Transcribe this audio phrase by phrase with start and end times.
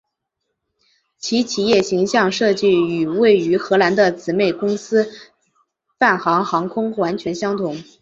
[1.19, 5.07] 其企业形象设计与位于荷兰的姊妹公司
[5.99, 7.77] 泛航航空完全相同。